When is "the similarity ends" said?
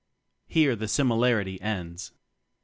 0.75-2.11